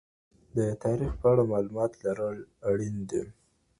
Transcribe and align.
د 0.57 0.57
تاریخ 0.83 1.11
په 1.21 1.25
اړه 1.31 1.43
معلومات 1.51 1.91
لرل 2.03 2.37
اړین 2.71 2.95
دي. 3.09 3.23